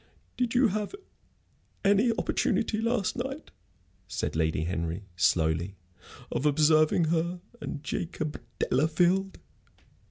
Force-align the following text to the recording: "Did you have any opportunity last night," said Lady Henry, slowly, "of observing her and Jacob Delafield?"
"Did 0.35 0.55
you 0.55 0.69
have 0.69 0.95
any 1.85 2.11
opportunity 2.17 2.81
last 2.81 3.15
night," 3.15 3.51
said 4.07 4.35
Lady 4.35 4.63
Henry, 4.63 5.03
slowly, 5.15 5.75
"of 6.31 6.47
observing 6.47 7.03
her 7.09 7.39
and 7.61 7.83
Jacob 7.83 8.41
Delafield?" 8.57 9.37